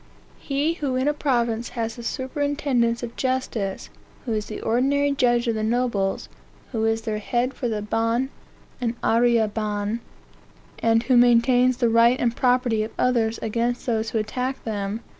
[0.39, 3.91] He who in a province has the superintendence of justice,
[4.25, 6.27] who is the ordinary judge of the nobles,
[6.71, 8.31] who is their head for the ban
[8.81, 9.99] and arriere ban,
[10.79, 15.01] and who maintains the right and property of others against those who attack them...